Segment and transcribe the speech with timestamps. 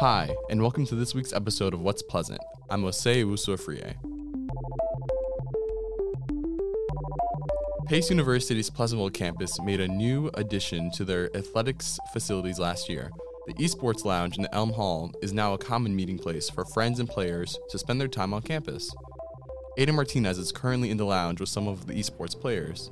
[0.00, 2.40] Hi, and welcome to this week's episode of What's Pleasant.
[2.70, 3.96] I'm Osei Owusu-Afriyie.
[7.86, 13.10] Pace University's Pleasantville campus made a new addition to their athletics facilities last year.
[13.46, 16.98] The Esports Lounge in the Elm Hall is now a common meeting place for friends
[16.98, 18.90] and players to spend their time on campus.
[19.78, 22.90] Aiden Martinez is currently in the lounge with some of the esports players.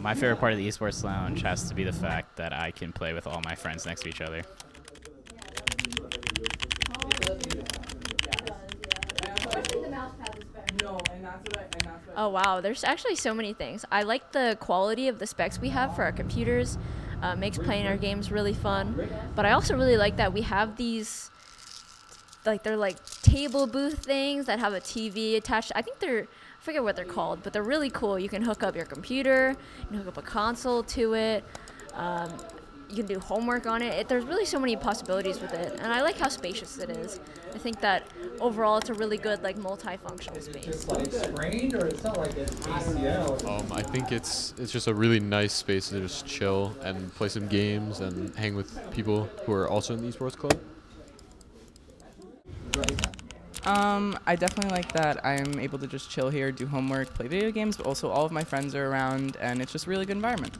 [0.00, 2.92] My favorite part of the esports lounge has to be the fact that I can
[2.92, 4.42] play with all my friends next to each other.
[12.16, 13.84] Oh wow, there's actually so many things.
[13.92, 16.78] I like the quality of the specs we have for our computers.
[17.20, 19.08] Uh, makes playing our games really fun.
[19.34, 21.30] But I also really like that we have these,
[22.46, 25.72] like they're like table booth things that have a TV attached.
[25.74, 26.28] I think they're,
[26.58, 28.18] I forget what they're called, but they're really cool.
[28.18, 31.44] You can hook up your computer, you can hook up a console to it.
[31.94, 32.32] Um,
[32.88, 33.92] you can do homework on it.
[33.94, 34.08] it.
[34.08, 37.20] There's really so many possibilities with it, and I like how spacious it is.
[37.54, 38.06] I think that
[38.40, 40.64] overall it's a really good like multifunctional space.
[40.64, 43.44] Just like sprained, or it's not like an ACL.
[43.46, 47.28] Um, I think it's it's just a really nice space to just chill and play
[47.28, 50.58] some games and hang with people who are also in the esports club.
[53.66, 57.50] Um, I definitely like that I'm able to just chill here, do homework, play video
[57.50, 60.16] games, but also all of my friends are around, and it's just a really good
[60.16, 60.56] environment.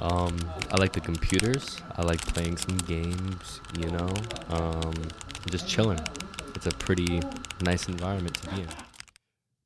[0.00, 0.38] Um,
[0.70, 1.76] I like the computers.
[1.96, 4.14] I like playing some games, you know,
[4.48, 4.94] um,
[5.50, 6.00] just chilling.
[6.54, 7.20] It's a pretty
[7.60, 8.68] nice environment to be in.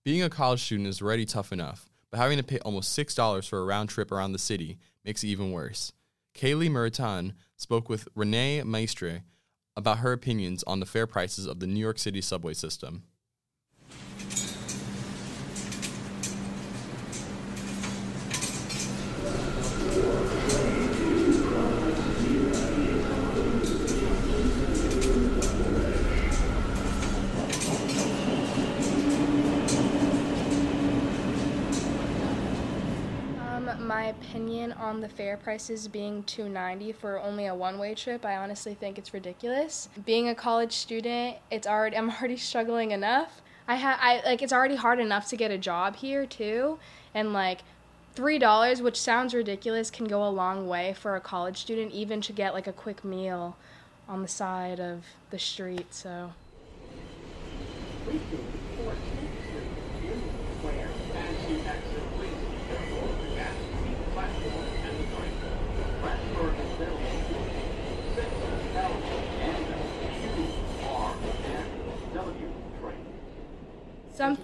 [0.05, 3.61] Being a college student is already tough enough, but having to pay almost $6 for
[3.61, 5.93] a round trip around the city makes it even worse.
[6.35, 9.23] Kaylee Muritan spoke with Renee Maestre
[9.77, 13.03] about her opinions on the fare prices of the New York City subway system.
[33.41, 38.37] Um, my opinion on the fare prices being 290 for only a one-way trip, I
[38.37, 39.89] honestly think it's ridiculous.
[40.05, 43.43] Being a college student, it's already I'm already struggling enough.
[43.69, 46.81] I ha- I like it's already hard enough to get a job here too,
[47.15, 47.61] and like
[48.17, 52.21] three dollars, which sounds ridiculous, can go a long way for a college student, even
[52.23, 53.57] to get like a quick meal
[54.09, 55.95] on the side of the street.
[55.95, 56.33] So.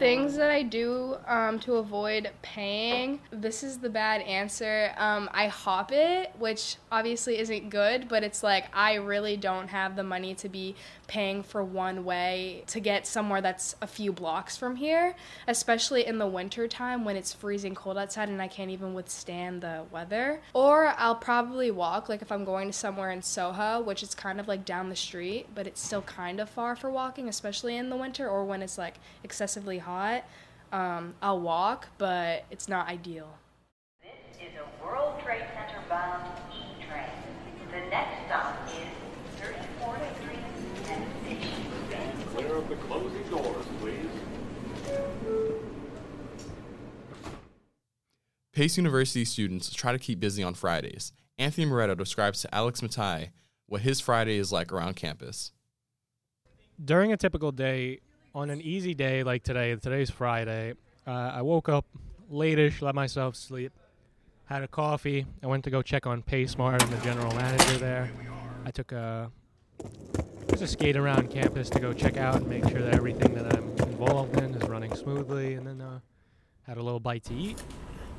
[0.00, 3.20] Things that I do um, to avoid paying.
[3.30, 4.92] This is the bad answer.
[4.96, 9.96] Um, I hop it, which obviously isn't good, but it's like I really don't have
[9.96, 10.74] the money to be
[11.10, 15.16] paying for one way to get somewhere that's a few blocks from here,
[15.48, 19.60] especially in the winter time when it's freezing cold outside and I can't even withstand
[19.60, 20.40] the weather.
[20.54, 24.38] Or I'll probably walk, like if I'm going to somewhere in Soho, which is kind
[24.38, 27.90] of like down the street, but it's still kind of far for walking, especially in
[27.90, 28.94] the winter or when it's like
[29.24, 30.22] excessively hot.
[30.70, 33.39] Um, I'll walk, but it's not ideal.
[48.60, 51.14] Pace University students try to keep busy on Fridays.
[51.38, 53.30] Anthony Moretto describes to Alex Matai
[53.64, 55.52] what his Friday is like around campus.
[56.84, 58.00] During a typical day,
[58.34, 60.74] on an easy day like today, today's Friday,
[61.06, 61.86] uh, I woke up
[62.30, 63.72] latish, let myself sleep,
[64.44, 65.24] had a coffee.
[65.42, 68.12] I went to go check on PaySmart and the general manager there.
[68.66, 69.32] I took a
[70.50, 73.56] just a skate around campus to go check out and make sure that everything that
[73.56, 76.00] I'm involved in is running smoothly, and then uh,
[76.66, 77.58] had a little bite to eat.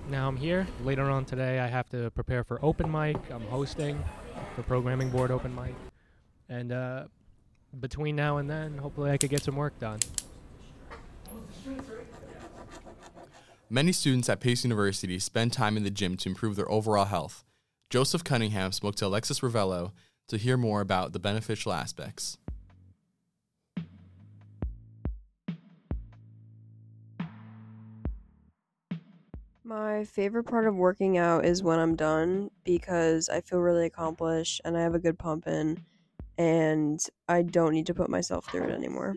[0.10, 0.68] Now I'm here.
[0.84, 3.18] Later on today, I have to prepare for open mic.
[3.32, 4.04] I'm hosting
[4.56, 5.74] for programming board open mic,
[6.50, 7.06] and uh,
[7.80, 10.00] between now and then, hopefully I could get some work done.
[13.70, 17.46] Many students at Pace University spend time in the gym to improve their overall health.
[17.90, 19.92] Joseph Cunningham spoke to Alexis Ravello
[20.28, 22.38] to hear more about the beneficial aspects.
[29.72, 34.60] My favorite part of working out is when I'm done because I feel really accomplished
[34.66, 35.78] and I have a good pump in
[36.38, 39.16] and I don't need to put myself through it anymore.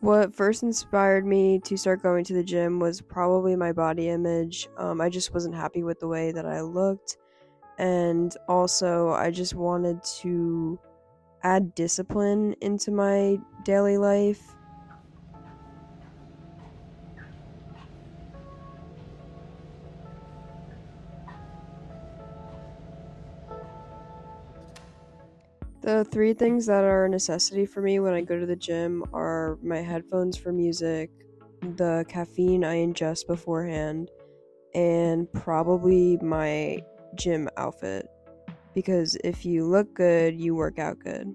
[0.00, 4.68] What first inspired me to start going to the gym was probably my body image.
[4.76, 7.16] Um, I just wasn't happy with the way that I looked.
[7.78, 10.78] And also, I just wanted to
[11.42, 14.42] add discipline into my daily life.
[25.80, 29.04] The three things that are a necessity for me when I go to the gym
[29.12, 31.10] are my headphones for music,
[31.60, 34.10] the caffeine I ingest beforehand,
[34.74, 36.82] and probably my
[37.16, 38.08] gym outfit.
[38.74, 41.34] Because if you look good, you work out good.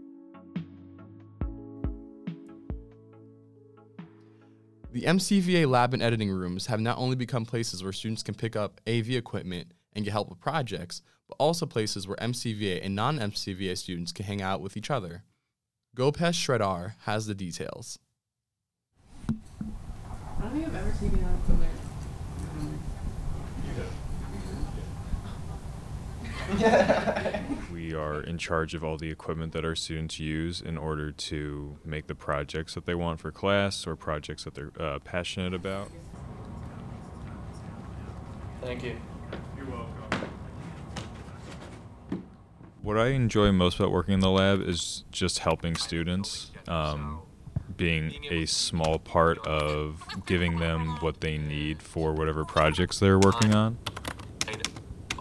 [4.91, 8.56] The MCVA lab and editing rooms have not only become places where students can pick
[8.56, 13.19] up AV equipment and get help with projects, but also places where MCVA and non
[13.19, 15.24] MCVA students can hang out with each other.
[15.95, 18.00] Gopesh Shredar has the details.
[19.29, 19.33] I
[20.41, 21.69] don't think I've ever seen you out somewhere.
[27.71, 31.77] we are in charge of all the equipment that our students use in order to
[31.86, 35.92] make the projects that they want for class or projects that they're uh, passionate about.
[38.62, 38.98] Thank you.
[39.56, 40.30] You're welcome.
[42.81, 47.19] What I enjoy most about working in the lab is just helping students, um,
[47.75, 53.53] being a small part of giving them what they need for whatever projects they're working
[53.53, 53.77] on.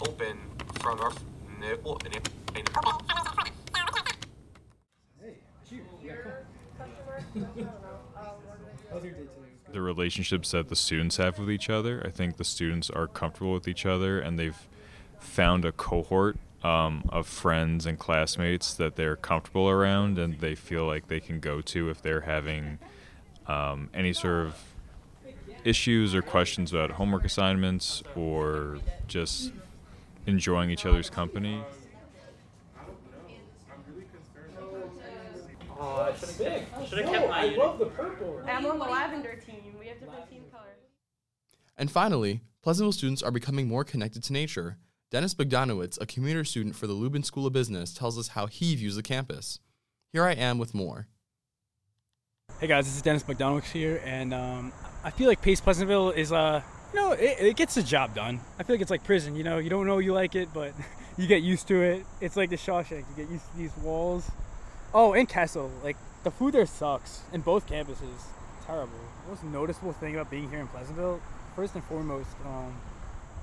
[0.00, 0.38] Open
[0.86, 1.25] front or nipple.
[9.72, 12.02] the relationships that the students have with each other.
[12.04, 14.58] I think the students are comfortable with each other and they've
[15.18, 20.86] found a cohort um, of friends and classmates that they're comfortable around and they feel
[20.86, 22.78] like they can go to if they're having
[23.46, 24.62] um, any sort of
[25.62, 29.52] issues or questions about homework assignments or just
[30.26, 31.62] enjoying each other's company.
[36.22, 36.64] It's big.
[36.88, 37.40] Should have kept my.
[37.40, 38.42] I love the purple.
[38.46, 39.76] I'm on the lavender team.
[39.78, 40.78] We have different team colors.
[41.76, 44.78] And finally, Pleasantville students are becoming more connected to nature.
[45.10, 48.74] Dennis Bogdanowitz, a commuter student for the Lubin School of Business, tells us how he
[48.74, 49.60] views the campus.
[50.12, 51.06] Here I am with more.
[52.58, 54.72] Hey guys, this is Dennis Bogdanowitz here, and um,
[55.04, 58.40] I feel like Pace Pleasantville is, uh, you know, it, it gets the job done.
[58.58, 60.72] I feel like it's like prison, you know, you don't know you like it, but
[61.16, 62.04] you get used to it.
[62.20, 64.28] It's like the Shawshank, you get used to these walls.
[64.98, 68.28] Oh, and Kessel, like the food there sucks in both campuses.
[68.64, 68.98] Terrible.
[69.24, 71.20] The most noticeable thing about being here in Pleasantville,
[71.54, 72.74] first and foremost, um,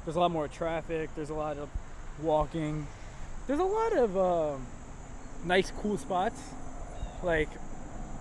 [0.03, 1.11] there's a lot more traffic.
[1.15, 1.69] There's a lot of
[2.23, 2.87] walking.
[3.45, 4.65] There's a lot of um,
[5.45, 6.41] nice, cool spots,
[7.21, 7.49] like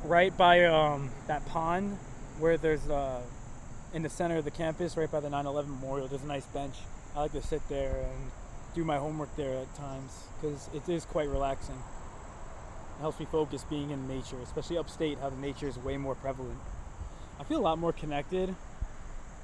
[0.05, 1.97] right by um, that pond
[2.39, 3.23] where there's uh,
[3.95, 6.07] in the center of the campus, right by the 9/11 memorial.
[6.07, 6.75] There's a nice bench.
[7.17, 8.31] I like to sit there and
[8.75, 11.83] do my homework there at times because it is quite relaxing.
[13.03, 16.57] Helps me focus being in nature, especially upstate, how the nature is way more prevalent.
[17.41, 18.55] I feel a lot more connected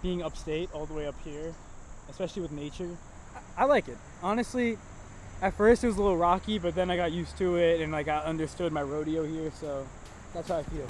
[0.00, 1.52] being upstate all the way up here,
[2.08, 2.96] especially with nature.
[3.34, 3.98] I, I like it.
[4.22, 4.78] Honestly,
[5.42, 7.90] at first it was a little rocky, but then I got used to it and
[7.90, 9.84] like I understood my rodeo here, so
[10.32, 10.86] that's how I feel.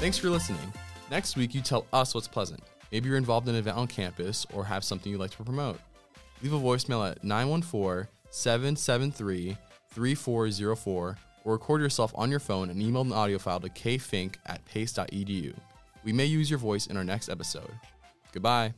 [0.00, 0.72] Thanks for listening.
[1.12, 2.60] Next week, you tell us what's pleasant.
[2.92, 5.80] Maybe you're involved in an event on campus or have something you'd like to promote.
[6.42, 9.56] Leave a voicemail at 914 773
[9.90, 14.64] 3404 or record yourself on your phone and email an audio file to kfink at
[14.64, 15.54] pace.edu.
[16.04, 17.70] We may use your voice in our next episode.
[18.32, 18.74] Goodbye.